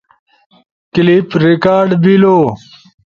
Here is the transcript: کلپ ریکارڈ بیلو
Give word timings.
کلپ 0.93 1.29
ریکارڈ 1.43 1.89
بیلو 2.03 2.37